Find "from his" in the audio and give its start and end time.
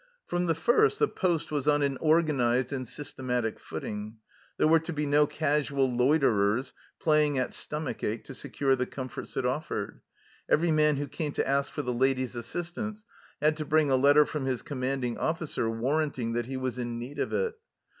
14.25-14.63